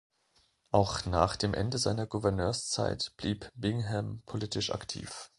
[0.71, 5.29] Auch nach dem Ende seiner Gouverneurszeit blieb Bingham politisch aktiv.